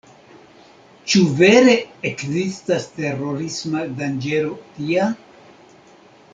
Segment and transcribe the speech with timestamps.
[1.13, 1.75] Ĉu vere
[2.11, 5.07] ekzistas terorisma danĝero tia?